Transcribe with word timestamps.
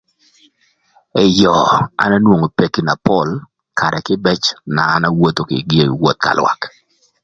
Eyo 1.23 1.53
an 2.03 2.11
anwongo 2.17 2.47
peki 2.57 2.81
na 2.85 2.93
pol 3.05 3.27
karë 3.79 3.99
kïbëc 4.05 4.43
na 4.75 4.83
an 4.95 5.05
awotho 5.07 5.41
kï 5.49 5.57
gi 5.69 5.81
woth 6.01 6.19
ka 6.23 6.31
lwak. 6.37 6.61